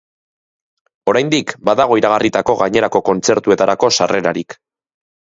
[1.11, 4.57] Oraindik badago iragarritako gainerako kontzertuetarako sarrerarik.